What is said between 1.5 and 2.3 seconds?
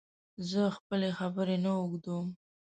نه اوږدوم